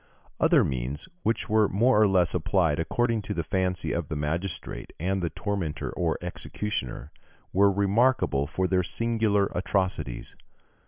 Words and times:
Other 0.39 0.63
means, 0.63 1.07
which 1.21 1.47
were 1.47 1.69
more 1.69 2.01
or 2.01 2.07
less 2.07 2.33
applied 2.33 2.79
according 2.79 3.21
to 3.21 3.35
the 3.35 3.43
fancy 3.43 3.91
of 3.91 4.07
the 4.07 4.15
magistrate 4.15 4.93
and 4.99 5.21
the 5.21 5.29
tormentor 5.29 5.91
or 5.91 6.17
executioner, 6.23 7.11
were 7.53 7.71
remarkable 7.71 8.47
for 8.47 8.67
their 8.67 8.81
singular 8.81 9.51
atrocities. 9.53 10.35